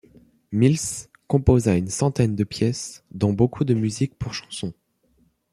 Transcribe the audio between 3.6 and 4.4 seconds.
de musique pour